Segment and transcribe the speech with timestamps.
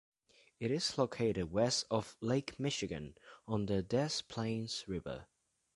[0.59, 3.13] It is located west of Lake Michigan
[3.47, 5.27] on the Des Plaines River.